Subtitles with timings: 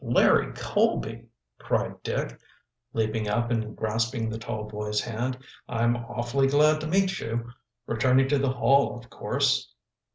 [0.03, 1.27] "Larry Colby!"
[1.59, 2.39] cried Dick,
[2.91, 5.37] leaping up and grasping the tall boy's hand.
[5.69, 7.51] "I'm awfully glad to meet you.
[7.85, 9.75] Returning to the Hall, of course?"